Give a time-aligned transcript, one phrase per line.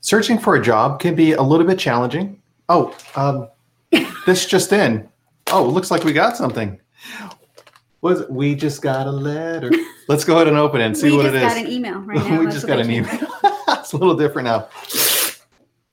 [0.00, 2.40] Searching for a job can be a little bit challenging.
[2.68, 3.48] Oh, um,
[4.26, 5.08] this just in.
[5.52, 6.80] Oh, looks like we got something.
[8.00, 8.30] Was it?
[8.30, 9.70] we just got a letter?
[10.08, 12.16] Let's go ahead and open it and see we what just got an email right
[12.28, 12.38] now.
[12.38, 13.28] we That's just got they an email.
[13.68, 14.68] it's a little different now.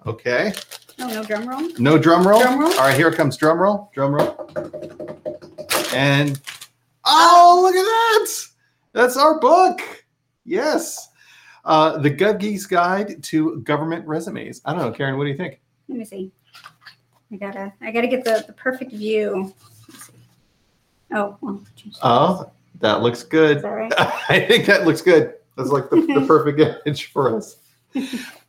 [0.06, 0.54] Okay.
[1.00, 1.70] Oh, no drum roll.
[1.78, 2.42] No drum roll.
[2.42, 2.72] Drum roll?
[2.72, 3.92] All right, here comes drum roll.
[3.94, 4.50] Drum roll.
[5.94, 6.40] And
[7.06, 8.28] oh, look at that!
[8.94, 9.82] That's our book.
[10.46, 11.10] Yes.
[11.68, 14.62] Uh, the GovGeeks Guide to Government Resumes.
[14.64, 15.18] I don't know, Karen.
[15.18, 15.60] What do you think?
[15.90, 16.32] Let me see.
[17.32, 19.54] I gotta, I gotta get the, the perfect view.
[21.14, 21.62] Oh, well.
[22.02, 23.58] Oh, that looks good.
[23.58, 23.94] Is that right?
[24.30, 25.34] I think that looks good.
[25.58, 27.58] That's like the, the perfect image for us.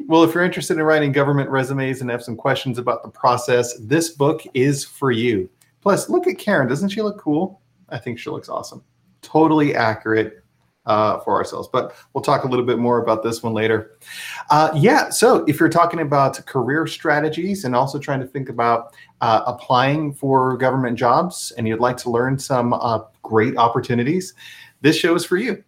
[0.06, 3.76] Well, if you're interested in writing government resumes and have some questions about the process,
[3.78, 5.50] this book is for you.
[5.82, 6.66] Plus, look at Karen.
[6.66, 7.60] Doesn't she look cool?
[7.90, 8.82] I think she looks awesome.
[9.20, 10.42] Totally accurate
[10.88, 11.68] uh, for ourselves.
[11.72, 13.92] But we'll talk a little bit more about this one later.
[14.50, 15.10] Uh, yeah.
[15.10, 20.12] So if you're talking about career strategies and also trying to think about uh, applying
[20.12, 24.34] for government jobs and you'd like to learn some uh, great opportunities,
[24.80, 25.62] this show is for you.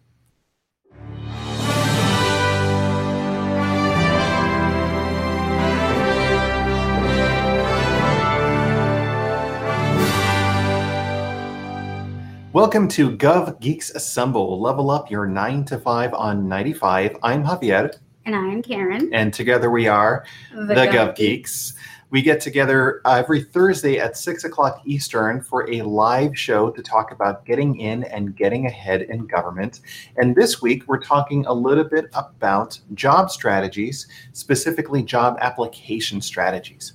[12.53, 14.59] Welcome to Gov Geeks Assemble.
[14.59, 17.15] Level up your 9 to 5 on 95.
[17.23, 19.09] I'm Javier, And I'm Karen.
[19.13, 21.75] and together we are the, Gov Geeks.
[22.09, 27.11] We get together every Thursday at 6 o'clock Eastern for a live show to talk
[27.11, 29.79] about getting in and getting ahead in government.
[30.17, 36.93] And this week, we're talking a little bit about job strategies, specifically job application strategies.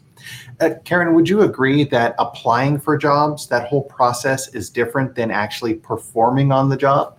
[0.61, 5.31] Uh, Karen, would you agree that applying for jobs, that whole process is different than
[5.31, 7.19] actually performing on the job?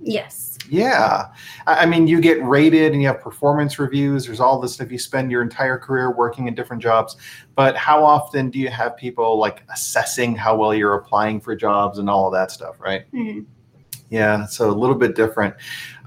[0.00, 0.58] Yes.
[0.68, 1.28] Yeah.
[1.66, 4.26] I mean, you get rated and you have performance reviews.
[4.26, 4.90] There's all this stuff.
[4.90, 7.16] You spend your entire career working in different jobs.
[7.54, 11.98] But how often do you have people like assessing how well you're applying for jobs
[11.98, 13.10] and all of that stuff, right?
[13.12, 13.46] Mhm.
[14.14, 14.46] Yeah.
[14.46, 15.56] So a little bit different.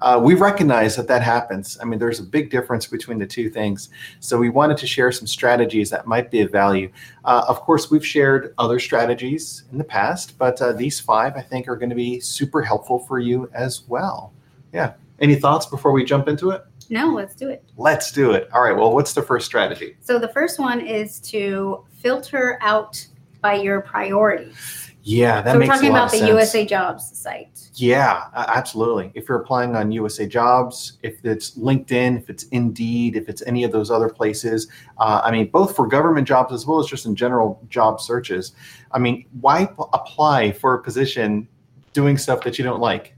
[0.02, 1.78] Uh, we recognize that that happens.
[1.82, 3.90] I mean, there's a big difference between the two things.
[4.22, 6.90] So we wanted to share some strategies that might be of value.
[7.26, 11.42] Uh, of course, we've shared other strategies in the past, but uh, these five I
[11.42, 14.32] think are going to be super helpful for you as well.
[14.72, 14.94] Yeah.
[15.20, 16.64] Any thoughts before we jump into it?
[16.90, 17.62] No, let's do it.
[17.76, 18.48] Let's do it.
[18.54, 18.76] All right.
[18.76, 19.98] Well, what's the first strategy?
[20.00, 23.06] So the first one is to filter out
[23.42, 24.87] by your priorities.
[25.10, 26.28] Yeah, that so we're talking about the sense.
[26.30, 27.70] USA Jobs site.
[27.76, 29.10] Yeah, absolutely.
[29.16, 33.64] If you're applying on USA Jobs, if it's LinkedIn, if it's Indeed, if it's any
[33.64, 37.06] of those other places, uh, I mean, both for government jobs as well as just
[37.06, 38.52] in general job searches.
[38.92, 41.48] I mean, why p- apply for a position
[41.94, 43.16] doing stuff that you don't like?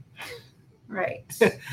[0.86, 1.24] Right.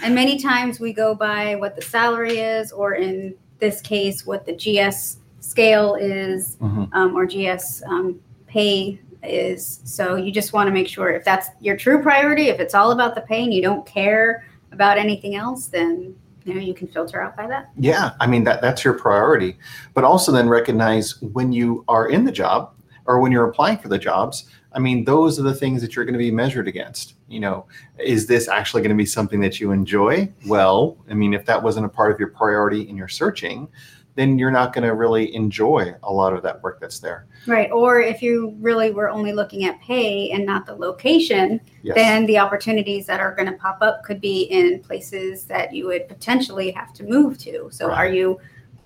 [0.03, 4.47] and many times we go by what the salary is, or in this case, what
[4.47, 6.89] the GS scale is, Mhm.
[6.93, 9.81] um, or GS um, pay is.
[9.83, 12.91] So you just want to make sure if that's your true priority, if it's all
[12.91, 17.21] about the pain, you don't care about anything else, then you know you can filter
[17.21, 17.69] out by that.
[17.77, 19.57] Yeah, I mean that that's your priority,
[19.93, 22.73] but also then recognize when you are in the job
[23.05, 24.45] or when you're applying for the jobs.
[24.73, 27.15] I mean, those are the things that you're going to be measured against.
[27.27, 27.65] You know,
[27.97, 30.31] is this actually going to be something that you enjoy?
[30.45, 33.69] Well, I mean, if that wasn't a part of your priority in your searching,
[34.17, 37.27] then you're not going to really enjoy a lot of that work that's there.
[37.45, 37.71] Right.
[37.71, 41.95] Or if you really were only looking at pay and not the location, Yes.
[41.95, 45.85] then the opportunities that are going to pop up could be in places that you
[45.85, 47.69] would potentially have to move to.
[47.71, 47.97] So Right.
[47.97, 48.39] are you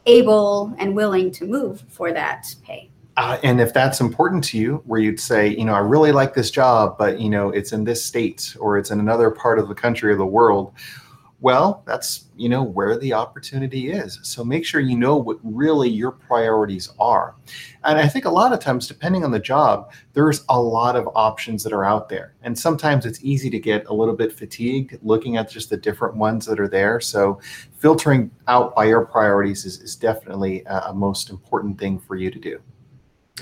[0.05, 2.91] able and willing to move for that pay?
[3.15, 6.33] Uh, and if that's important to you, where you'd say, you know, I really like
[6.33, 9.69] this job, but you know, it's in this state or it's in another part of
[9.69, 10.73] the country or the world.
[11.41, 14.19] Well, that's you know where the opportunity is.
[14.21, 17.35] So make sure you know what really your priorities are.
[17.83, 21.09] And I think a lot of times, depending on the job, there's a lot of
[21.15, 22.35] options that are out there.
[22.43, 26.15] And sometimes it's easy to get a little bit fatigued looking at just the different
[26.15, 26.99] ones that are there.
[26.99, 27.41] So
[27.79, 32.29] filtering out by your priorities is, is definitely a, a most important thing for you
[32.29, 32.59] to do.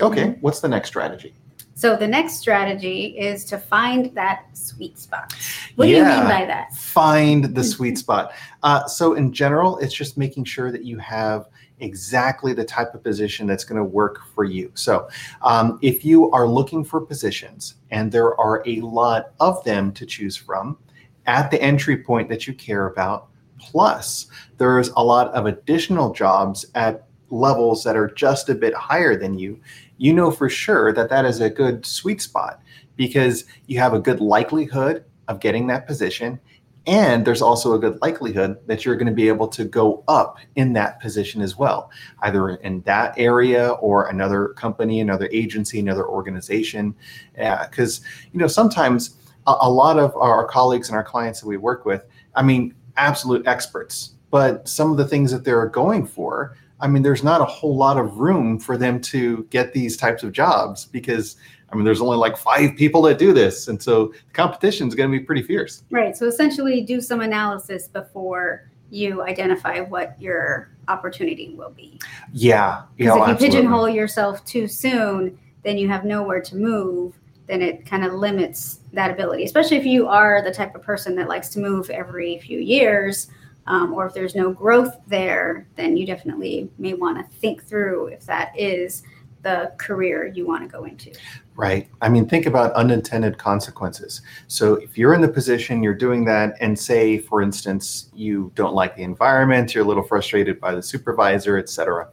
[0.00, 1.34] Okay, what's the next strategy?
[1.80, 5.32] So the next strategy is to find that sweet spot.
[5.76, 6.74] What do you mean by that?
[6.74, 8.34] Find the sweet spot.
[8.62, 11.48] Uh, so, in general, it's just making sure that you have
[11.78, 14.70] exactly the type of position that's going to work for you.
[14.74, 15.08] So,
[15.40, 20.04] um, if you are looking for positions and there are a lot of them to
[20.04, 20.76] choose from
[21.24, 23.28] at the entry point that you care about,
[23.58, 24.26] plus
[24.58, 29.38] there's a lot of additional jobs at levels that are just a bit higher than
[29.38, 29.58] you,
[30.00, 32.60] you know for sure that that is a good sweet spot
[32.96, 36.40] because you have a good likelihood of getting that position
[36.86, 40.38] And there's also a good likelihood that you're going to be able to go up
[40.56, 41.90] in that position as well,
[42.22, 46.94] either in that area or another company, another agency, another organization.
[47.34, 48.00] Because,
[48.32, 51.84] you know, sometimes a, a lot of our colleagues and our clients that we work
[51.84, 52.04] with,
[52.34, 57.02] I mean, absolute experts, but some of the things that they're going for, I mean,
[57.02, 60.86] there's not a whole lot of room for them to get these types of jobs
[60.86, 61.36] because
[61.72, 63.68] I mean, there's only like five people that do this.
[63.68, 65.84] And so the competition is going to be pretty fierce.
[65.90, 66.16] Right.
[66.16, 72.00] So essentially, do some analysis before you identify what your opportunity will be.
[72.32, 72.82] Yeah.
[72.96, 73.46] Because if you absolutely.
[73.46, 77.14] pigeonhole yourself too soon, then you have nowhere to move.
[77.46, 81.14] Then it kind of limits that ability, especially if you are the type of person
[81.16, 83.28] that likes to move every few years.
[83.70, 88.08] Um, or if there's no growth there, then you definitely may want to think through
[88.08, 89.04] if that is
[89.42, 91.12] the career you want to go into.
[91.54, 91.88] Right.
[92.02, 94.22] I mean, think about unintended consequences.
[94.48, 98.74] So if you're in the position, you're doing that, and say, for instance, you don't
[98.74, 102.08] like the environment, you're a little frustrated by the supervisor, et cetera.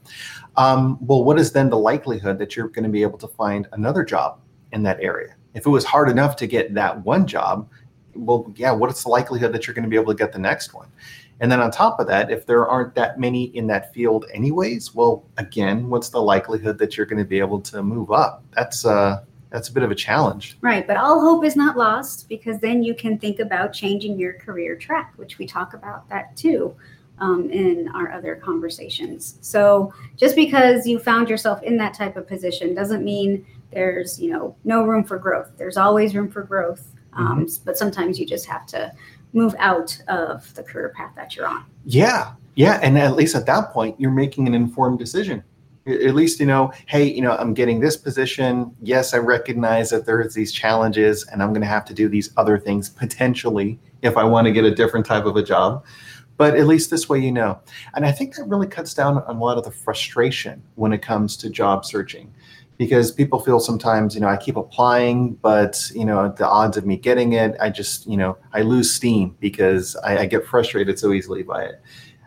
[0.58, 3.68] Um, well, what is then the likelihood that you're going to be able to find
[3.72, 4.40] another job
[4.74, 5.36] in that area?
[5.56, 7.68] If it was hard enough to get that one job,
[8.14, 10.40] well, yeah, what is the likelihood that you're going to be able to get the
[10.40, 10.90] next one?
[11.40, 14.96] And then on top of that, if there aren't that many in that field anyways,
[14.96, 18.44] well, again, what's the likelihood that you're going to be able to move up?
[18.56, 20.58] That's uh that's a bit of a challenge.
[20.62, 24.34] Right, but all hope is not lost because then you can think about changing your
[24.34, 26.76] career track, which we talk about that too
[27.20, 29.38] um, in our other conversations.
[29.42, 34.32] So just because you found yourself in that type of position doesn't mean there's you
[34.32, 35.52] know no room for growth.
[35.58, 37.64] There's always room for growth, um, mm-hmm.
[37.66, 38.92] but sometimes you just have to
[39.34, 41.66] move out of the career path that you're on.
[41.86, 42.34] Yeah.
[42.56, 42.80] Yeah.
[42.82, 45.44] And at least at that point, you're making an informed decision.
[45.86, 48.76] At least, you know, hey, you know, I'm getting this position.
[48.82, 52.32] Yes, I recognize that there's these challenges and I'm going to have to do these
[52.36, 55.86] other things potentially if I want to get a different type of a job.
[56.36, 57.60] But at least this way, you know.
[57.96, 61.02] And I think that really cuts down on a lot of the frustration when it
[61.02, 62.34] comes to job searching
[62.78, 66.86] because people feel sometimes, you know, I keep applying, but you know, the odds of
[66.86, 71.00] me getting it, I just, you know, I lose steam because I, I get frustrated
[71.00, 71.82] so easily by it.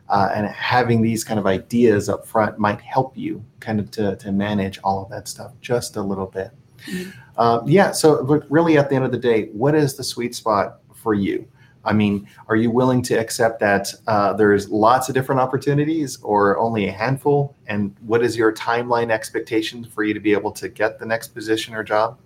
[0.09, 4.17] Uh, and having these kind of ideas up front might help you kind of to,
[4.17, 6.51] to manage all of that stuff just a little bit.
[6.87, 7.11] Mm-hmm.
[7.37, 7.93] Uh, yeah.
[7.93, 11.15] So, but really, at the end of the day, what is the sweet spot for
[11.15, 11.47] you?
[11.85, 16.59] I mean, are you willing to accept that uh, there's lots of different opportunities or
[16.59, 17.57] only a handful?
[17.67, 21.29] And what is your timeline expectation for you to be able to get the next
[21.29, 22.19] position or job?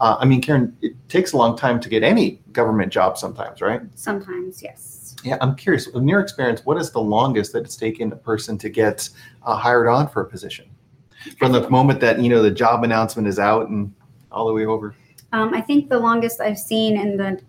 [0.00, 3.60] Uh, I mean, Karen, it takes a long time to get any government job sometimes,
[3.60, 3.80] right?
[3.94, 5.16] Sometimes, yes.
[5.24, 5.86] Yeah, I'm curious.
[5.88, 9.08] In your experience, what is the longest that it's taken a person to get
[9.42, 10.66] uh, hired on for a position?
[11.38, 13.92] From the moment that, you know, the job announcement is out and
[14.30, 14.94] all the way over?
[15.32, 17.40] Um, I think the longest I've seen in the,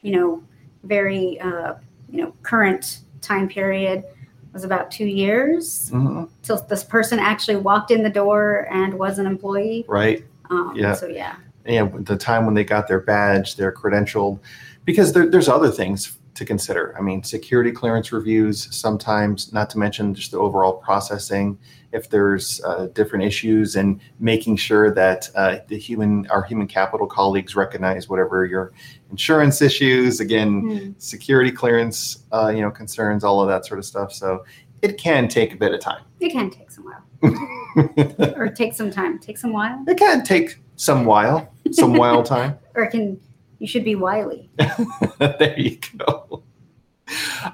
[0.00, 0.42] you know,
[0.84, 1.74] very uh,
[2.10, 4.04] you know current time period
[4.52, 6.24] was about two years mm-hmm.
[6.42, 9.84] till this person actually walked in the door and was an employee.
[9.88, 10.24] Right.
[10.50, 10.94] Um, yeah.
[10.94, 11.36] So yeah.
[11.64, 14.40] Yeah, the time when they got their badge, they're credentialed,
[14.84, 16.94] because there, there's other things to consider.
[16.98, 21.58] I mean, security clearance reviews sometimes, not to mention just the overall processing.
[21.92, 27.06] If there's uh, different issues and making sure that uh, the human, our human capital
[27.06, 28.72] colleagues recognize whatever your
[29.10, 31.02] insurance issues, again, mm.
[31.02, 34.12] security clearance, uh, you know, concerns, all of that sort of stuff.
[34.12, 34.44] So
[34.80, 36.02] it can take a bit of time.
[36.18, 39.18] It can take some while, or take some time.
[39.18, 39.84] Take some while.
[39.86, 42.58] It can take some while, some while time.
[42.74, 43.20] or it can
[43.62, 44.50] you should be wily.
[45.18, 46.42] there you go.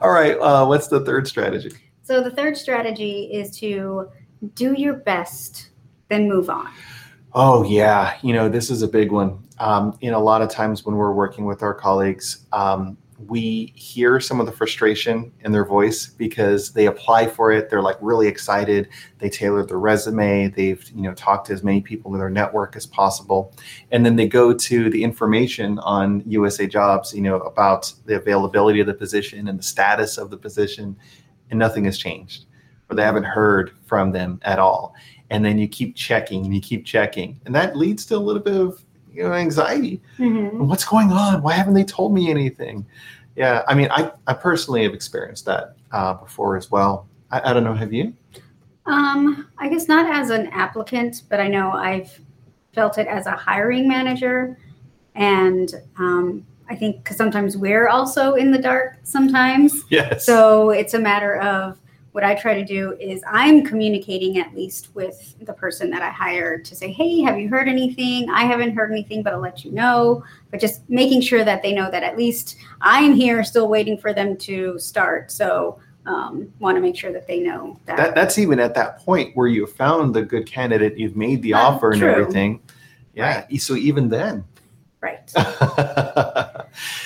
[0.01, 0.39] All right.
[0.41, 1.73] Uh, what's the third strategy?
[2.03, 4.09] So the third strategy is to
[4.55, 5.69] do your best,
[6.09, 6.73] then move on.
[7.35, 9.45] Oh yeah, you know this is a big one.
[9.59, 14.21] Um, in a lot of times when we're working with our colleagues, um, we hear
[14.21, 17.69] some of the frustration in their voice because they apply for it.
[17.69, 18.89] They're like really excited.
[19.19, 20.49] They tailor their resume.
[20.49, 23.55] They've you know talked to as many people in their network as possible.
[23.91, 28.81] And then they go to the information on usa jobs you know about the availability
[28.81, 30.97] of the position and the status of the position
[31.51, 32.45] and nothing has changed
[32.91, 34.95] or they haven't heard from them at all.
[35.31, 37.41] And then you keep checking and you keep checking.
[37.45, 38.83] And that leads to a little bit of
[39.19, 40.01] you know anxiety.
[40.19, 40.67] Mm-hmm.
[40.67, 41.43] what's going on?
[41.43, 42.87] Why haven't they told me anything?
[43.37, 47.07] Yeah i mean i, I personally have experienced that uh, before as well.
[47.31, 48.15] I, I don't know have you?
[48.87, 52.21] Um, i guess not as an applicant but i know i've
[52.75, 54.59] felt it as a hiring manager.
[55.15, 59.85] And um, i think because sometimes we're also in the dark sometimes.
[59.89, 60.27] Yes.
[60.27, 61.79] So it's a matter of
[62.19, 66.11] what I try to do is I'm communicating at least with the person that I
[66.11, 68.29] hire to say, hey, have you heard anything?
[68.29, 70.25] I haven't heard anything, but I'll let you know.
[70.51, 74.13] But just making sure that they know that at least I'm here still waiting for
[74.13, 75.31] them to start.
[75.31, 77.97] So um, want to make sure that they know that.
[77.99, 78.15] that.
[78.17, 81.61] That's even at that point where you found the good candidate, you've made the uh,
[81.61, 82.61] offer and everything.
[83.15, 83.45] Yeah.
[83.49, 83.63] Right.
[83.63, 84.45] So even then.
[85.01, 85.33] Right.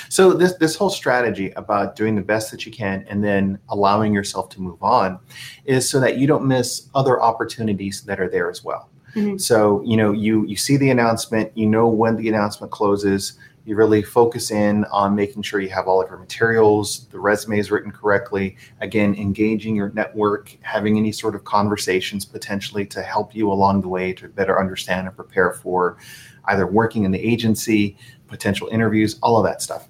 [0.09, 4.13] so this this whole strategy about doing the best that you can and then allowing
[4.13, 5.19] yourself to move on
[5.65, 8.89] is so that you don't miss other opportunities that are there as well.
[9.15, 9.37] Mm-hmm.
[9.37, 13.75] So, you know, you you see the announcement, you know when the announcement closes, you
[13.75, 17.71] really focus in on making sure you have all of your materials, the resume is
[17.71, 18.57] written correctly.
[18.81, 23.87] Again, engaging your network, having any sort of conversations potentially to help you along the
[23.87, 25.97] way to better understand and prepare for
[26.45, 29.87] either working in the agency, potential interviews, all of that stuff.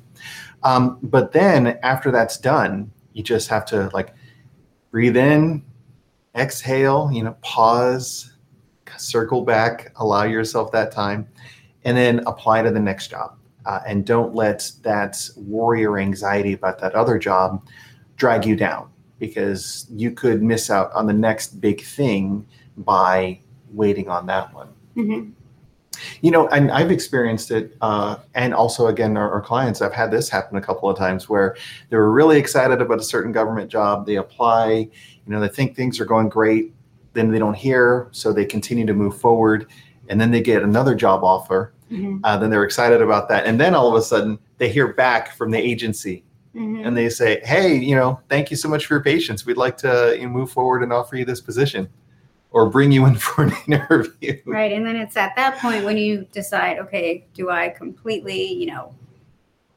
[0.61, 4.13] Um, but then after that's done, you just have to like
[4.91, 5.63] breathe in,
[6.35, 8.33] exhale, you know, pause,
[8.97, 11.27] circle back, allow yourself that time,
[11.85, 13.35] and then apply to the next job
[13.65, 17.65] uh, and don't let that worry or anxiety about that other job
[18.17, 18.89] drag you down
[19.19, 22.45] because you could miss out on the next big thing
[22.77, 23.39] by
[23.71, 24.69] waiting on that one.
[24.95, 25.29] Mm-hmm.
[26.21, 29.81] You know, and I've experienced it, uh, and also again, our, our, clients.
[29.81, 31.55] I've had this happen a couple of times where
[31.89, 34.05] they were really excited about a certain government job.
[34.05, 34.89] They apply, you
[35.27, 36.73] know, they think things are going great,
[37.13, 39.67] then they don't hear, so they continue to move forward,
[40.09, 42.19] and then they get another job offer, Mm-hmm.
[42.23, 43.45] Uh, then they're excited about that.
[43.45, 46.23] And then all of a sudden they hear back from the agency
[46.55, 46.85] mm-hmm.
[46.85, 49.45] and they say, Hey, you know, thank you so much for your patience.
[49.45, 51.87] We'd like to you know, move forward and offer you this position
[52.51, 54.41] or bring you in for an interview.
[54.45, 54.71] Right.
[54.71, 58.95] And then it's at that point when you decide, okay, do I completely, you know,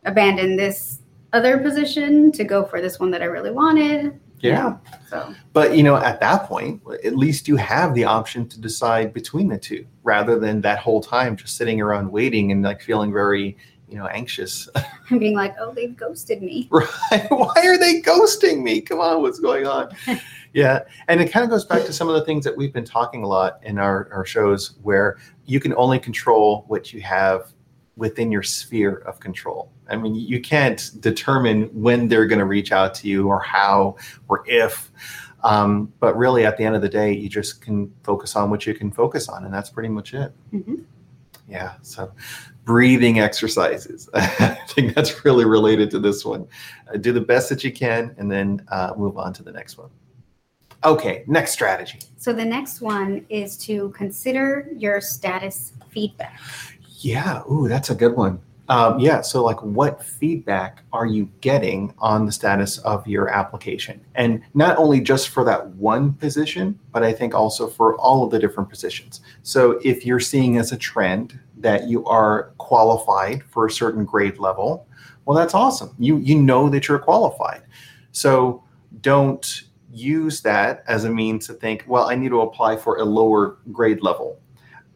[0.04, 1.00] abandon this
[1.32, 4.18] other position to go for this one that I really wanted?
[4.40, 4.76] Yeah.
[5.08, 5.34] So.
[5.52, 9.48] But you know, at that point, at least you have the option to decide between
[9.48, 13.56] the two, rather than that whole time just sitting around waiting and like feeling very,
[13.88, 14.68] you know, anxious.
[15.08, 16.68] And being like, oh, they've ghosted me.
[16.72, 17.26] Right?
[17.28, 18.80] Why are they ghosting me?
[18.80, 19.94] Come on, what's going on?
[20.52, 22.84] yeah, and it kind of goes back to some of the things that we've been
[22.84, 27.52] talking a lot in our, our shows, where you can only control what you have
[27.96, 29.72] within your sphere of control.
[29.88, 33.96] I mean, you can't determine when they're going to reach out to you or how
[34.28, 34.90] or if.
[35.42, 38.66] Um, but really, at the end of the day, you just can focus on what
[38.66, 40.32] you can focus on, and that's pretty much it.
[40.52, 40.76] Mm-hmm.
[41.48, 41.74] Yeah.
[41.82, 42.12] So,
[42.64, 44.08] breathing exercises.
[44.14, 46.48] I think that's really related to this one.
[46.92, 49.78] Uh, do the best that you can, and then uh, move on to the next
[49.78, 49.90] one.
[50.84, 52.00] Okay, next strategy.
[52.16, 56.40] So, the next one is to consider your status feedback.
[57.06, 58.40] Yeah, ooh, that's a good one.
[58.68, 64.04] Um, yeah, so like what feedback are you getting on the status of your application?
[64.16, 68.32] And not only just for that one position, but I think also for all of
[68.32, 69.20] the different positions.
[69.44, 74.38] So if you're seeing as a trend that you are qualified for a certain grade
[74.40, 74.88] level,
[75.26, 75.94] well, that's awesome.
[76.00, 77.62] You you know that you're qualified.
[78.10, 78.64] So
[79.00, 83.04] don't use that as a means to think, well, I need to apply for a
[83.04, 84.40] lower grade level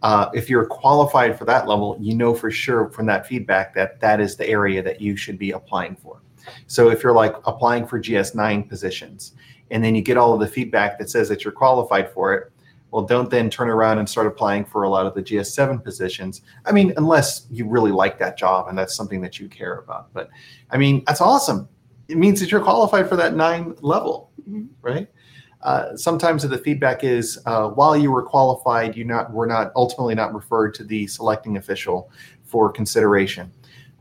[0.03, 4.01] uh, if you're qualified for that level, you know for sure from that feedback that
[4.01, 6.23] that is the area that you should be applying for.
[6.67, 9.33] So if you're like applying for GS9 positions
[9.71, 12.53] and then you get all of the feedback that says that you're qualified for it,
[12.91, 16.43] well, don't then turn around and start applying for a lot of the GS7 positions.
[16.65, 20.13] I mean, unless you really like that job and that's something that you care about.
[20.13, 20.29] But
[20.71, 21.69] I mean, that's awesome.
[22.09, 24.65] It means that you're qualified for that nine level, mm-hmm.
[24.83, 25.09] right?
[25.63, 30.15] Uh, sometimes the feedback is uh, while you were qualified, you not were not ultimately
[30.15, 32.11] not referred to the selecting official
[32.45, 33.51] for consideration.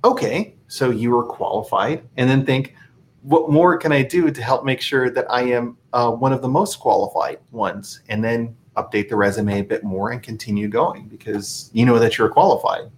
[0.04, 2.76] Okay, so you were qualified, and then think,
[3.24, 6.42] what more can I do to help make sure that I am uh, one of
[6.42, 11.10] the most qualified ones, and then update the resume a bit more and continue going
[11.10, 12.90] because you know that you're qualified.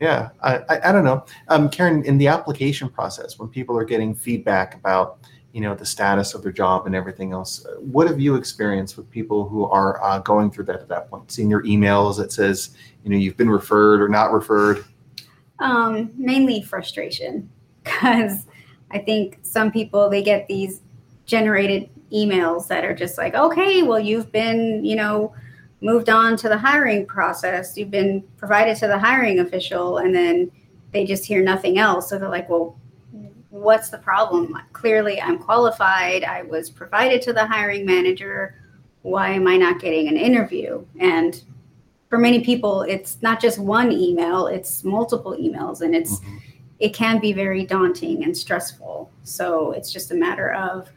[0.00, 2.04] Yeah, I, I, I don't know, um, Karen.
[2.04, 5.18] In the application process, when people are getting feedback about
[5.52, 7.66] you know the status of their job and everything else.
[7.78, 11.30] What have you experienced with people who are uh, going through that at that point?
[11.30, 14.84] Seeing your emails that says you know you've been referred or not referred?
[15.60, 17.48] Um, mainly frustration
[17.84, 18.46] because
[18.90, 20.80] i think some people they get these
[21.26, 25.34] generated emails that are just like okay well you've been you know
[25.80, 27.76] moved on to the hiring process.
[27.76, 30.50] You've been provided to the hiring official and then
[30.92, 32.08] they just hear nothing else.
[32.08, 32.76] So they're like well
[33.50, 34.56] what's the problem?
[34.72, 36.24] Clearly, I'm qualified.
[36.24, 38.54] I was provided to the hiring manager.
[39.02, 40.84] Why am I not getting an interview?
[40.98, 41.42] And
[42.08, 46.38] for many people, it's not just one email, it's multiple emails, and it's mm-hmm.
[46.78, 49.10] it can be very daunting and stressful.
[49.24, 50.90] So it's just a matter of,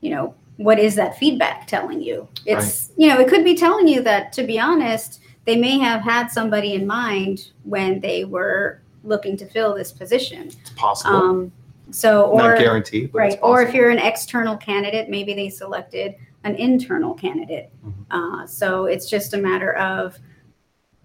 [0.00, 2.28] you know, what is that feedback telling you?
[2.46, 2.98] It's, right.
[2.98, 6.28] you know, it could be telling you that, to be honest, they may have had
[6.28, 10.48] somebody in mind when they were looking to fill this position.
[10.48, 11.16] It's possible.
[11.16, 11.52] Um,
[11.90, 13.38] so, or not guaranteed, right?
[13.42, 17.70] Or if you're an external candidate, maybe they selected an internal candidate.
[17.84, 18.42] Mm-hmm.
[18.42, 20.18] Uh, so it's just a matter of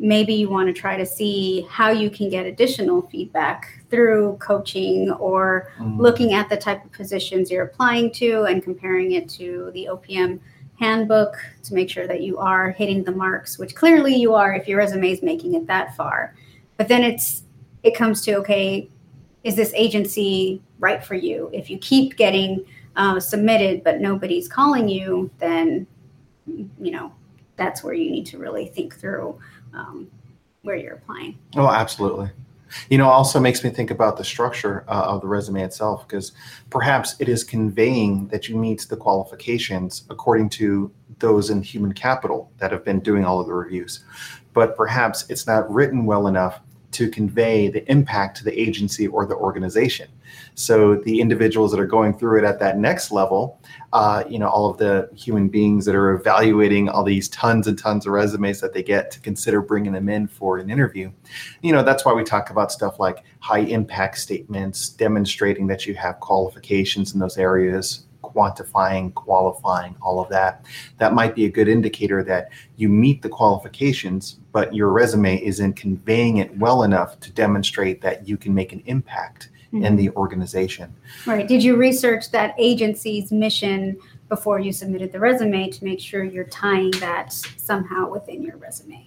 [0.02, 5.12] maybe you want to try to see how you can get additional feedback through coaching
[5.12, 6.00] or mm.
[6.00, 10.40] looking at the type of positions you're applying to and comparing it to the OPM
[10.80, 14.68] handbook to make sure that you are hitting the marks, which clearly you are if
[14.68, 16.36] your resume is making it that far.
[16.78, 17.44] But then it's
[17.84, 18.90] it comes to okay,
[19.44, 21.50] is this agency right for you?
[21.54, 22.66] If you keep getting
[22.98, 25.88] uh, submitted but nobody's calling you, then
[26.46, 27.14] you know
[27.56, 29.40] that's where you need to really think through
[29.74, 30.10] um,
[30.64, 31.38] where you're applying.
[31.56, 32.32] Oh, absolutely.
[32.90, 36.32] You know, also makes me think about the structure uh, of the resume itself because
[36.70, 42.50] perhaps it is conveying that you meet the qualifications according to those in human capital
[42.60, 44.04] that have been doing all of the reviews.
[44.54, 46.62] But perhaps it's not written well enough
[46.92, 50.08] to convey the impact to the agency or the organization.
[50.56, 53.60] So the individuals that are going through it at that next level,
[53.94, 57.78] uh, you know, all of the human beings that are evaluating all these tons and
[57.78, 61.12] tons of resumes that they get to consider bringing them in for an interview.
[61.62, 65.96] You know, that's why we talk about stuff like high impact statements, demonstrating that you
[65.96, 70.66] have qualifications in those areas, quantifying, qualifying, all of that.
[70.98, 75.74] That might be a good indicator that you meet the qualifications, but your resume isn't
[75.74, 79.86] conveying it well enough to demonstrate that you can make an impact mm-hmm.
[79.86, 80.94] in the organization.
[81.26, 81.48] Right.
[81.48, 83.98] Did you research that agency's mission
[84.32, 89.06] before you submitted the resume to make sure you're tying that somehow within your resume?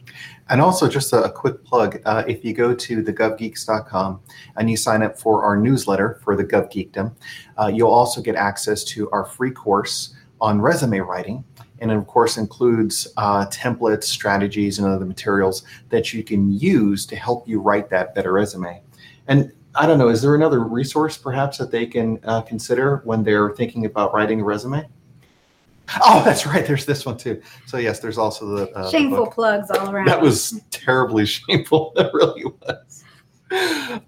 [0.51, 4.21] And also, just a, quick plug uh, if you go to thegovgeeks.com
[4.57, 7.17] and you sign up for our newsletter for the GovGeekdom,
[7.59, 11.43] uh, you'll also get access to our free course on resume writing.
[11.79, 17.17] And of course, includes uh, templates, strategies, and other materials that you can use to
[17.17, 18.83] help you write that better resume.
[19.27, 23.25] And I don't know, is there another resource perhaps that they can uh, consider when
[23.25, 24.87] they're thinking about writing a resume?
[26.05, 26.67] Oh, that's right.
[26.67, 27.41] There's this one too.
[27.67, 30.07] So yes, there's also the uh, shameful the plugs all around.
[30.07, 31.93] That was terribly shameful.
[31.97, 33.05] That really was.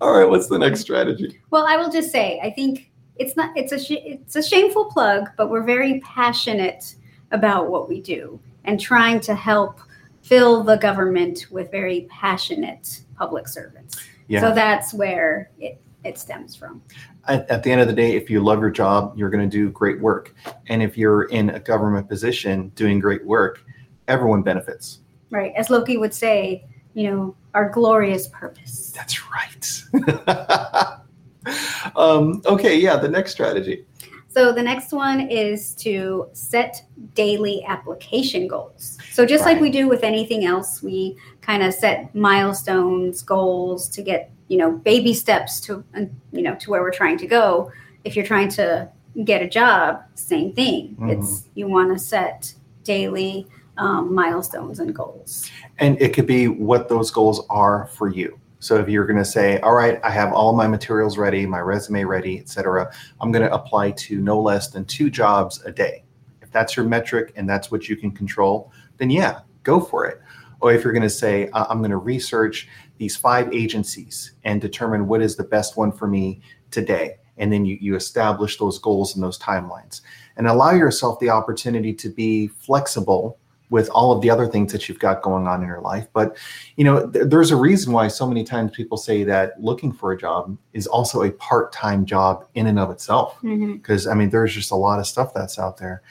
[0.00, 1.40] All right, what's the next strategy?
[1.50, 3.56] Well, I will just say, I think it's not.
[3.56, 6.96] It's a sh- it's a shameful plug, but we're very passionate
[7.30, 9.80] about what we do and trying to help
[10.22, 14.02] fill the government with very passionate public servants.
[14.28, 14.40] Yeah.
[14.40, 16.82] So that's where it, it stems from.
[17.26, 19.56] At, at, the end of the day, if you love your job, you're going to
[19.56, 20.34] do great work.
[20.68, 23.64] And if you're in a government position doing great work,
[24.08, 25.00] everyone benefits.
[25.30, 25.52] Right.
[25.56, 28.92] As Loki would say, you know, our glorious purpose.
[28.94, 29.82] That's right.
[31.96, 32.78] um, okay.
[32.78, 32.96] Yeah.
[32.96, 33.84] The next strategy.
[34.36, 36.82] So the next one is to set
[37.14, 38.98] daily application goals.
[39.10, 39.52] So just right.
[39.52, 44.58] like we do with anything else, we kind of set milestones, goals to get, you
[44.58, 45.84] know, baby steps to
[46.32, 47.70] you know, to where we're trying to go.
[48.04, 48.88] If you're trying to
[49.24, 50.96] get a job, same thing.
[51.00, 51.10] Mm-hmm.
[51.10, 52.54] It's you want to set
[52.84, 53.46] daily
[53.78, 55.50] um, milestones and goals.
[55.78, 58.38] And it could be what those goals are for you.
[58.58, 61.60] So if you're going to say, all right, I have all my materials ready, my
[61.60, 66.04] resume ready, etc., I'm going to apply to no less than two jobs a day.
[66.40, 70.20] If that's your metric and that's what you can control, then yeah, go for it.
[70.60, 75.06] Or if you're going to say, I'm going to research these five agencies and determine
[75.06, 76.40] what is the best one for me
[76.70, 77.16] today.
[77.36, 80.00] And then you, you establish those goals and those timelines
[80.36, 83.38] and allow yourself the opportunity to be flexible
[83.68, 86.06] with all of the other things that you've got going on in your life.
[86.12, 86.36] But
[86.76, 90.12] you know, th- there's a reason why so many times people say that looking for
[90.12, 93.38] a job is also a part-time job in and of itself.
[93.42, 94.12] Because mm-hmm.
[94.12, 96.02] I mean, there's just a lot of stuff that's out there.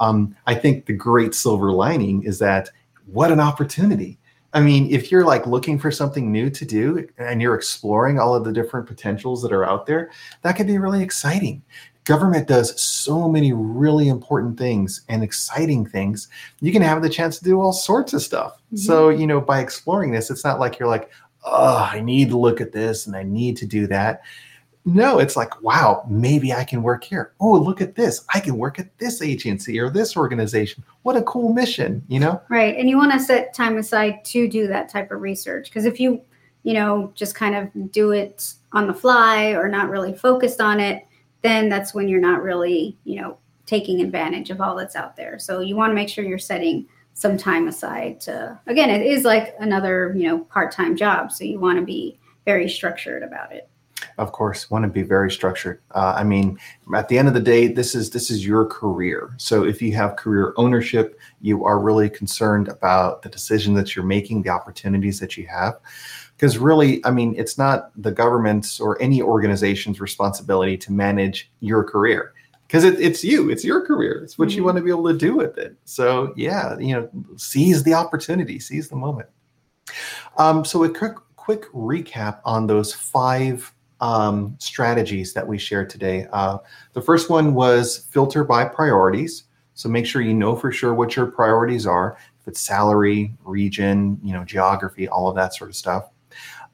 [0.00, 2.70] Um, I think the great silver lining is that
[3.06, 4.18] what an opportunity.
[4.52, 8.34] I mean, if you're like looking for something new to do and you're exploring all
[8.34, 10.10] of the different potentials that are out there,
[10.42, 11.62] that could be really exciting
[12.04, 16.28] government does so many really important things and exciting things
[16.60, 18.76] you can have the chance to do all sorts of stuff mm-hmm.
[18.76, 21.10] so you know by exploring this it's not like you're like
[21.44, 24.22] oh i need to look at this and i need to do that
[24.84, 28.58] no it's like wow maybe i can work here oh look at this i can
[28.58, 32.88] work at this agency or this organization what a cool mission you know right and
[32.88, 36.20] you want to set time aside to do that type of research because if you
[36.64, 40.80] you know just kind of do it on the fly or not really focused on
[40.80, 41.06] it
[41.44, 45.38] then that's when you're not really, you know, taking advantage of all that's out there.
[45.38, 49.24] So you want to make sure you're setting some time aside to again, it is
[49.24, 53.68] like another, you know, part-time job, so you want to be very structured about it.
[54.18, 55.80] Of course, want to be very structured.
[55.94, 56.58] Uh, I mean,
[56.94, 59.34] at the end of the day, this is this is your career.
[59.38, 64.04] So if you have career ownership, you are really concerned about the decision that you're
[64.04, 65.78] making, the opportunities that you have.
[66.36, 71.84] Because really, I mean, it's not the government's or any organization's responsibility to manage your
[71.84, 72.34] career
[72.66, 74.56] because it, it's you, it's your career, it's what mm-hmm.
[74.58, 75.76] you want to be able to do with it.
[75.84, 79.28] So yeah, you know, seize the opportunity, seize the moment.
[80.38, 83.73] Um, so a quick quick recap on those five
[84.04, 86.26] um, strategies that we shared today.
[86.30, 86.58] Uh,
[86.92, 89.44] the first one was filter by priorities.
[89.72, 92.18] So make sure you know for sure what your priorities are.
[92.38, 96.10] If it's salary, region, you know, geography, all of that sort of stuff.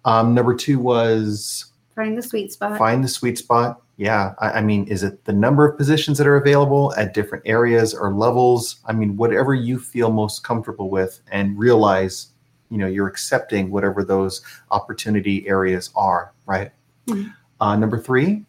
[0.04, 2.76] Um, number two was find the sweet spot.
[2.76, 3.80] Find the sweet spot.
[3.96, 7.44] Yeah, I, I, mean, is it the number of positions that are available at different
[7.46, 8.80] areas or levels?
[8.86, 12.28] I mean, whatever you feel most comfortable with, and realize,
[12.70, 14.40] you know, you're accepting whatever those
[14.72, 16.32] opportunity areas are.
[16.46, 16.72] Right.
[17.10, 17.30] Mm-hmm.
[17.60, 18.44] Uh, number three.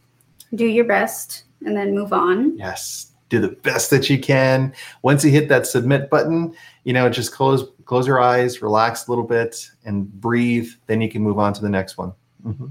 [0.56, 2.58] Do your best and then move on.
[2.58, 4.74] Yes, do the best that you can.
[5.02, 9.12] Once you hit that submit button, you know, just close close your eyes, relax a
[9.12, 10.70] little bit, and breathe.
[10.88, 12.14] Then you can move on to the next one.
[12.46, 12.68] Mm-hmm.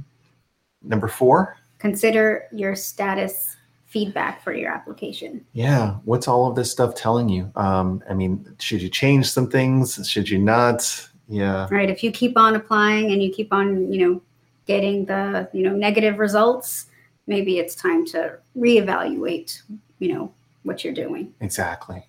[0.82, 1.56] Number four.
[1.78, 5.44] Consider your status feedback for your application.
[5.52, 7.50] Yeah, what's all of this stuff telling you?
[7.56, 10.08] Um, I mean, should you change some things?
[10.08, 11.08] Should you not?
[11.28, 11.68] Yeah.
[11.70, 11.88] Right.
[11.88, 14.22] If you keep on applying and you keep on, you know,
[14.70, 16.86] getting the you know negative results,
[17.26, 19.62] maybe it's time to reevaluate.
[19.98, 21.34] You know what you're doing.
[21.40, 22.06] Exactly.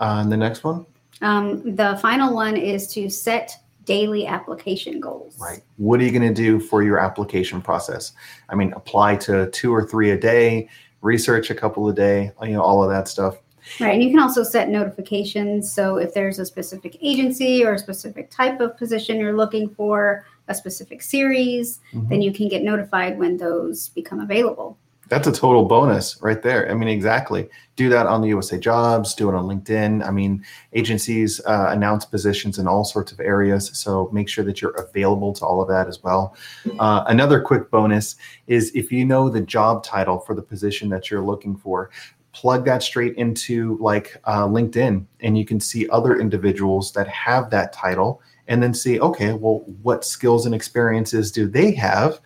[0.00, 0.86] Uh, and the next one.
[1.22, 3.52] Um, the final one is to set
[3.84, 5.38] daily application goals.
[5.38, 5.62] Right.
[5.76, 8.12] What are you going to do for your application process?
[8.48, 10.68] I mean, apply to two or three a day,
[11.02, 13.36] research a couple a day, you know, all of that stuff.
[13.78, 13.94] Right.
[13.94, 15.70] And you can also set notifications.
[15.70, 20.24] So if there's a specific agency or a specific type of position you're looking for,
[20.50, 22.08] a specific series, mm-hmm.
[22.08, 24.76] then you can get notified when those become available.
[25.08, 26.70] That's a total bonus right there.
[26.70, 27.48] I mean, exactly.
[27.74, 30.06] Do that on the USA Jobs, do it on LinkedIn.
[30.06, 33.70] I mean, agencies uh, announce positions in all sorts of areas.
[33.76, 36.36] So make sure that you're available to all of that as well.
[36.78, 38.14] Uh, another quick bonus
[38.46, 41.90] is if you know the job title for the position that you're looking for,
[42.32, 47.50] plug that straight into like uh, LinkedIn and you can see other individuals that have
[47.50, 52.20] that title and then see, okay, well, what skills and experiences do they have?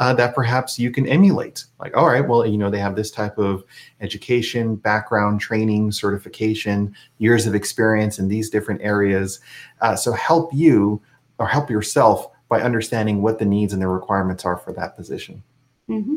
[0.00, 1.64] uh, that perhaps you can emulate.
[1.78, 3.62] Like, all right, well, you know, they have this type of
[4.00, 9.40] education, background, training, certification, years of experience in these different areas.
[9.82, 11.02] Uh, so help you
[11.38, 15.42] or help yourself by understanding what the needs and the requirements are for that position.
[15.88, 16.14] Mm-hmm.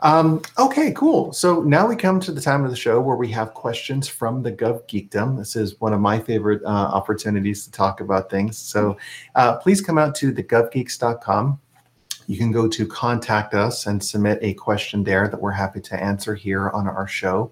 [0.00, 1.32] Um, okay, cool.
[1.32, 4.42] So now we come to the time of the show where we have questions from
[4.42, 5.36] the Gov Geekdom.
[5.36, 8.56] This is one of my favorite uh, opportunities to talk about things.
[8.56, 8.96] So
[9.34, 11.58] uh, please come out to thegovgeeks.com
[12.28, 16.00] you can go to contact us and submit a question there that we're happy to
[16.00, 17.50] answer here on our show.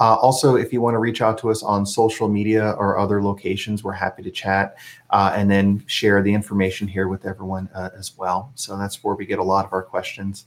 [0.00, 3.22] Uh, also, if you want to reach out to us on social media or other
[3.22, 4.76] locations, we're happy to chat
[5.10, 8.52] uh, and then share the information here with everyone uh, as well.
[8.54, 10.46] So that's where we get a lot of our questions.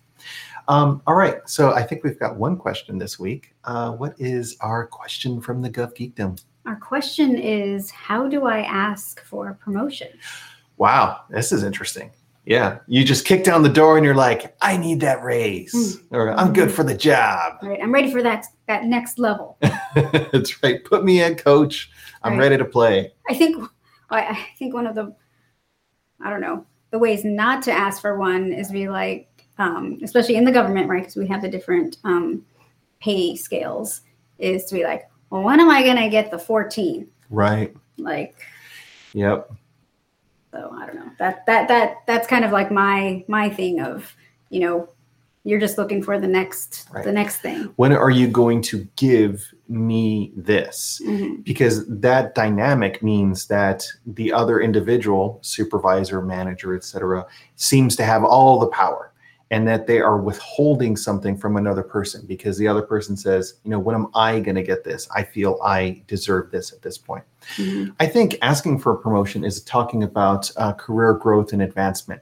[0.68, 3.54] Um, all right, so I think we've got one question this week.
[3.64, 6.42] Uh, what is our question from the Gov Geekdom?
[6.66, 10.10] Our question is How do I ask for a promotion?
[10.78, 12.12] Wow, this is interesting.
[12.46, 16.02] Yeah, you just kick down the door and you're like, I need that raise, mm.
[16.10, 17.58] or I'm good for the job.
[17.62, 19.60] Right, I'm ready for that that next level.
[19.94, 20.84] That's right.
[20.84, 21.92] Put me in, coach.
[22.24, 22.40] I'm right.
[22.40, 23.14] ready to play.
[23.30, 23.64] I think
[24.10, 25.16] I think one of the
[26.20, 30.36] I don't know the ways not to ask for one is be like, um, especially
[30.36, 31.04] in the government, right?
[31.04, 32.44] Because we have the different um,
[33.00, 34.02] pay scales.
[34.40, 37.08] Is to be like, well, when am I going to get the 14?
[37.30, 37.76] Right.
[37.98, 38.36] Like.
[39.14, 39.52] Yep
[40.52, 41.12] so I don't know.
[41.18, 44.16] That that that that's kind of like my my thing of,
[44.50, 44.90] you know,
[45.44, 47.04] you're just looking for the next right.
[47.04, 47.72] the next thing.
[47.78, 51.02] When are you going to give me this?
[51.06, 51.42] Mm-hmm.
[51.42, 58.60] Because that dynamic means that the other individual, supervisor, manager, etc., seems to have all
[58.60, 59.11] the power
[59.52, 63.70] and that they are withholding something from another person because the other person says, you
[63.70, 65.10] know, when am I going to get this?
[65.14, 67.26] I feel I deserve this at this point.
[67.58, 67.92] Mm-hmm.
[68.00, 72.22] I think asking for a promotion is talking about uh, career growth and advancement.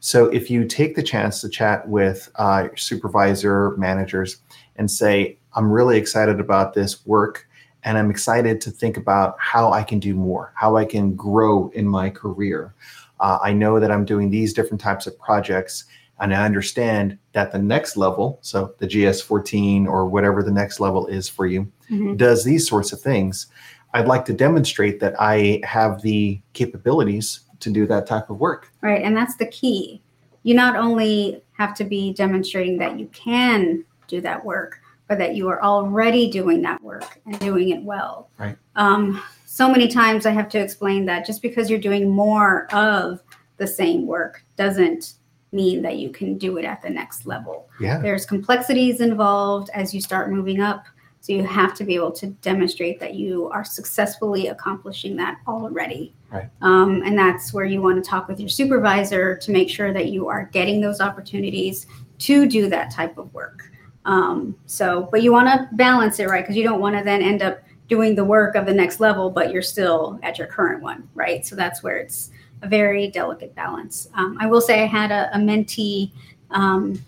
[0.00, 4.38] So if you take the chance to chat with uh, supervisor managers
[4.76, 7.48] and say, I'm really excited about this work
[7.84, 11.70] and I'm excited to think about how I can do more, how I can grow
[11.74, 12.74] in my career.
[13.20, 15.84] Uh, I know that I'm doing these different types of projects
[16.22, 21.06] and I understand that the next level, so the GS14 or whatever the next level
[21.08, 22.14] is for you, mm-hmm.
[22.14, 23.48] does these sorts of things.
[23.92, 28.70] I'd like to demonstrate that I have the capabilities to do that type of work.
[28.80, 29.02] Right.
[29.02, 30.00] And that's the key.
[30.44, 35.34] you not only have to be demonstrating that you can do that work, but that
[35.34, 38.30] you are already doing that work and doing it well.
[38.38, 38.56] Right.
[38.76, 43.22] Um, so many times I have to explain that just because you're doing more of
[43.58, 45.14] the same work doesn't
[45.52, 47.68] mean that you can do it at the next level.
[47.78, 47.98] Yeah.
[47.98, 50.86] There's complexities involved as you start moving up.
[51.20, 56.14] So you have to be able to demonstrate that you are successfully accomplishing that already.
[56.32, 56.48] Right.
[56.62, 60.06] Um, and that's where you want to talk with your supervisor to make sure that
[60.06, 61.86] you are getting those opportunities
[62.18, 63.70] to do that type of work.
[64.04, 66.42] Um, so, but you want to balance it, right?
[66.42, 69.30] Because you don't want to then end up doing the work of the next level,
[69.30, 71.46] but you're still at your current one, right?
[71.46, 72.30] So that's where it's
[72.62, 74.08] a very delicate balance.
[74.14, 76.12] Um, I will say I had a, a mentee
[76.50, 77.02] um,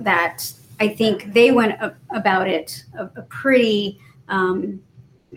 [0.00, 4.80] that I think they went a, about it a, a pretty um,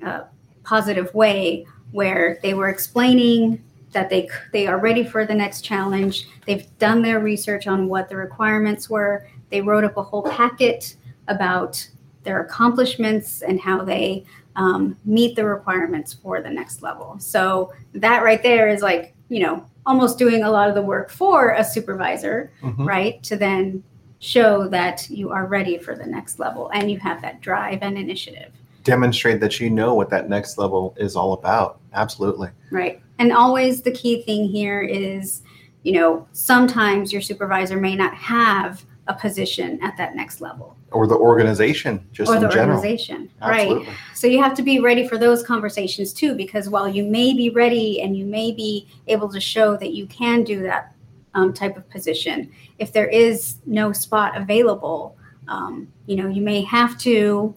[0.06, 0.24] uh,
[0.64, 6.28] positive way, where they were explaining that they they are ready for the next challenge.
[6.46, 9.28] They've done their research on what the requirements were.
[9.50, 10.96] They wrote up a whole packet
[11.28, 11.88] about
[12.24, 14.26] their accomplishments and how they
[14.56, 17.16] um, meet the requirements for the next level.
[17.20, 21.10] So that right there is like you know almost doing a lot of the work
[21.10, 22.86] for a supervisor, Mhm.
[22.88, 23.22] right?
[23.24, 23.84] To then
[24.20, 27.98] show that you are ready for the next level and you have that drive and
[27.98, 28.54] initiative.
[28.86, 31.80] Demonstrate that you know what that next level is all about.
[31.94, 32.48] Absolutely.
[32.72, 33.02] Right.
[33.20, 35.42] And always the key thing here is,
[35.84, 41.08] you know, sometimes your supervisor may not have a position at that next level Or
[41.08, 42.78] the organization, just or in the general.
[42.78, 43.30] organization.
[43.42, 43.86] Right.
[44.14, 47.50] So you have to be ready for those conversations too, because while you may be
[47.50, 50.96] ready and you may be able to show that you can do that
[51.34, 55.18] um, type of position, if there is no spot available,
[55.50, 57.54] um, you know, you may have to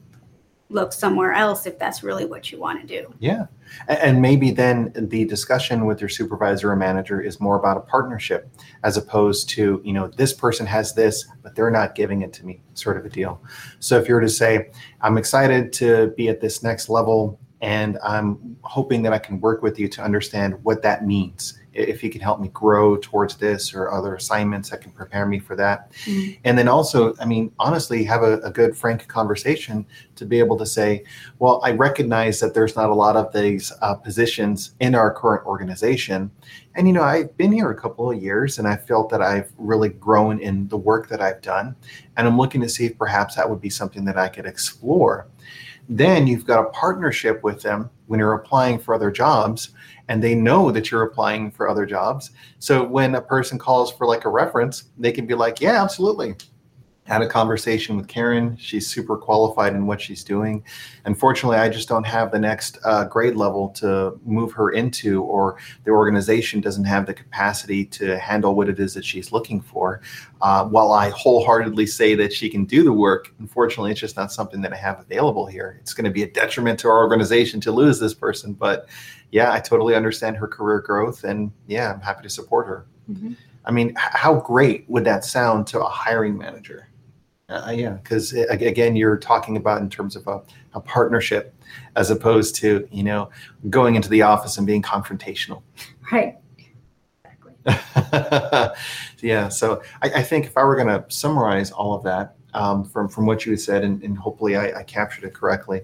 [0.68, 3.14] look somewhere else if that's really what you want to do.
[3.18, 3.46] Yeah.
[3.88, 8.50] And maybe then the discussion with your supervisor or manager is more about a partnership
[8.82, 12.46] as opposed to, you know, this person has this, but they're not giving it to
[12.46, 13.40] me, sort of a deal.
[13.80, 17.98] So if you were to say, I'm excited to be at this next level and
[18.02, 21.58] I'm hoping that I can work with you to understand what that means.
[21.76, 25.38] If you can help me grow towards this or other assignments that can prepare me
[25.38, 25.92] for that.
[26.04, 26.38] Mhm.
[26.44, 29.84] And then also, I mean, honestly, have a, a good, frank conversation
[30.16, 31.04] to be able to say,
[31.38, 35.46] well, I recognize that there's not a lot of these uh, positions in our current
[35.46, 36.30] organization.
[36.74, 39.52] And, you know, I've been here a couple of years and I felt that I've
[39.58, 41.76] really grown in the work that I've done.
[42.16, 45.26] And I'm looking to see if perhaps that would be something that I could explore.
[45.88, 49.70] Then you've got a partnership with them when you're applying for other jobs
[50.08, 52.30] and they know that you're applying for other jobs.
[52.58, 56.36] So when a person calls for like a reference, they can be like, yeah, absolutely
[57.06, 58.56] had a conversation with Karen.
[58.56, 60.64] She's super qualified in what she's doing.
[61.04, 65.56] Unfortunately, I just don't have the next uh, grade level to move her into, or
[65.84, 70.00] the organization doesn't have the capacity to handle what it is that she's looking for.
[70.40, 74.32] Uh, while I wholeheartedly say that she can do the work, unfortunately, it's just not
[74.32, 75.78] something that I have available here.
[75.80, 78.52] It's going to be a detriment to our organization to lose this person.
[78.52, 78.88] But
[79.30, 82.86] yeah, I totally understand her career growth, and yeah, I'm happy to support her.
[83.10, 83.36] Mhm.
[83.64, 86.88] I mean, how great would that sound to a hiring manager?
[87.48, 90.42] Uh, yeah, because again, you're talking about in terms of a,
[90.74, 91.54] a partnership
[91.94, 93.30] as opposed to you know
[93.70, 95.62] going into the office and being confrontational.
[96.10, 96.36] Right.
[97.24, 97.52] Exactly.
[99.28, 102.84] yeah, so I, I think if I were going to summarize all of that um,
[102.84, 105.82] from from what you said, and, and hopefully I, I captured it correctly,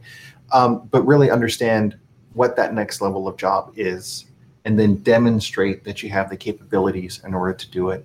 [0.52, 1.96] um, but really understand
[2.32, 4.24] what that next level of job is,
[4.64, 8.04] and then demonstrate that you have the capabilities in order to do it.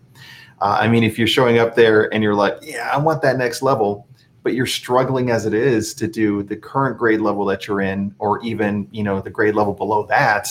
[0.59, 3.37] Uh, I mean, if you're showing up there and you're like, yeah, I want that
[3.37, 4.07] next level,
[4.43, 8.15] but you're struggling as it is to do the current grade level that you're in,
[8.19, 10.47] or even you know the grade level below that,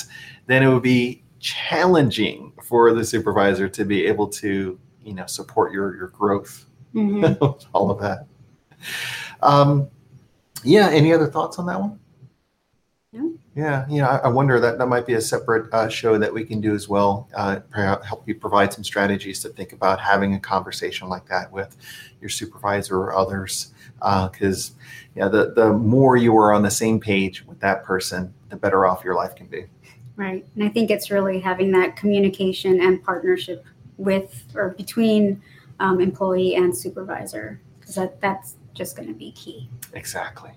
[0.46, 5.72] then it would be challenging for the supervisor to be able to you know support
[5.72, 7.64] your your growth, Mhm.
[7.72, 8.26] all of that.
[9.42, 9.88] Um,
[10.62, 10.88] yeah.
[10.90, 11.98] Any other thoughts on that one?
[13.54, 16.32] Yeah, you know, I, I wonder that that might be a separate uh, show that
[16.32, 17.28] we can do as well.
[17.34, 21.50] Uh, perhaps help you provide some strategies to think about having a conversation like that
[21.50, 21.76] with
[22.20, 23.72] your supervisor or others.
[23.94, 24.72] Because
[25.14, 28.86] yeah, the the more you are on the same page with that person, the better
[28.86, 29.64] off your life can be.
[30.16, 30.46] Right.
[30.54, 33.64] And I think it's really having that communication and partnership
[33.98, 35.42] with or between
[35.80, 39.68] um, employee and supervisor because that, that's just going to be key.
[39.92, 40.50] Exactly.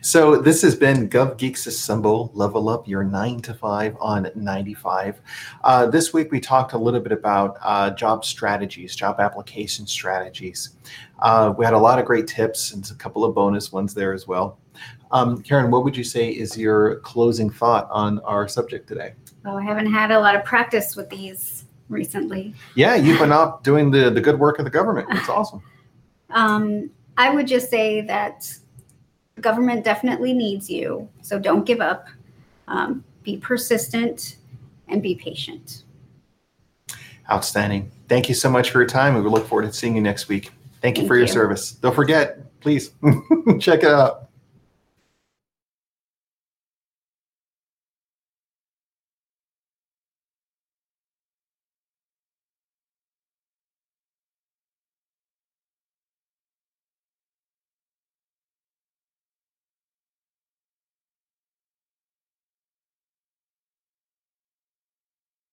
[0.00, 5.20] So this has been Gov Geeks Assemble, level up your nine to five on 95.
[5.62, 10.76] Uh, this week we talked a little bit about uh, job strategies, job application strategies.
[11.20, 14.12] Uh, we had a lot of great tips and a couple of bonus ones there
[14.12, 14.58] as well.
[15.10, 19.14] Um, Karen, what would you say is your closing thought on our subject today?
[19.44, 22.54] Well, I haven't had a lot of practice with these recently.
[22.74, 25.08] Yeah, you've been up doing the, the good work of the government.
[25.10, 25.62] It's awesome.
[26.30, 28.52] Um, I would just say that
[29.40, 32.06] government definitely needs you, so don't give up.
[32.68, 34.36] Um, be persistent
[34.88, 35.84] and be patient.
[37.30, 37.90] Outstanding.
[38.08, 39.14] Thank you so much for your time.
[39.14, 40.52] We look forward to seeing you next week.
[40.82, 41.32] Thank you Thank for your you.
[41.32, 41.72] service.
[41.72, 42.90] Don't forget, please
[43.60, 44.23] check it out.